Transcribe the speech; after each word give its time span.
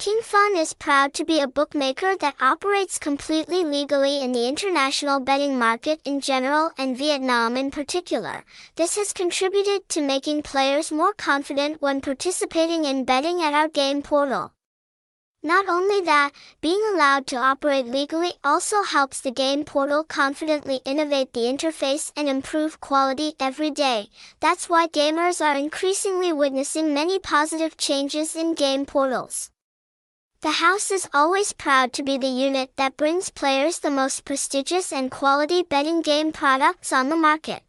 King 0.00 0.22
Fun 0.22 0.56
is 0.56 0.72
proud 0.72 1.12
to 1.12 1.26
be 1.26 1.40
a 1.40 1.46
bookmaker 1.46 2.16
that 2.16 2.34
operates 2.40 2.98
completely 2.98 3.64
legally 3.64 4.22
in 4.22 4.32
the 4.32 4.48
international 4.48 5.20
betting 5.20 5.58
market 5.58 6.00
in 6.06 6.22
general 6.22 6.70
and 6.78 6.96
Vietnam 6.96 7.54
in 7.54 7.70
particular. 7.70 8.42
This 8.76 8.96
has 8.96 9.12
contributed 9.12 9.86
to 9.90 10.00
making 10.00 10.40
players 10.40 10.90
more 10.90 11.12
confident 11.12 11.82
when 11.82 12.00
participating 12.00 12.86
in 12.86 13.04
betting 13.04 13.42
at 13.42 13.52
our 13.52 13.68
game 13.68 14.00
portal. 14.00 14.54
Not 15.42 15.68
only 15.68 16.00
that, 16.00 16.30
being 16.62 16.82
allowed 16.94 17.26
to 17.26 17.36
operate 17.36 17.84
legally 17.84 18.32
also 18.42 18.82
helps 18.82 19.20
the 19.20 19.30
game 19.30 19.64
portal 19.64 20.02
confidently 20.02 20.80
innovate 20.86 21.34
the 21.34 21.40
interface 21.40 22.10
and 22.16 22.26
improve 22.26 22.80
quality 22.80 23.34
every 23.38 23.70
day. 23.70 24.08
That's 24.40 24.66
why 24.66 24.86
gamers 24.86 25.44
are 25.44 25.58
increasingly 25.58 26.32
witnessing 26.32 26.94
many 26.94 27.18
positive 27.18 27.76
changes 27.76 28.34
in 28.34 28.54
game 28.54 28.86
portals. 28.86 29.50
The 30.42 30.52
house 30.52 30.90
is 30.90 31.06
always 31.12 31.52
proud 31.52 31.92
to 31.92 32.02
be 32.02 32.16
the 32.16 32.26
unit 32.26 32.70
that 32.76 32.96
brings 32.96 33.28
players 33.28 33.80
the 33.80 33.90
most 33.90 34.24
prestigious 34.24 34.90
and 34.90 35.10
quality 35.10 35.62
betting 35.62 36.00
game 36.00 36.32
products 36.32 36.94
on 36.94 37.10
the 37.10 37.16
market. 37.16 37.62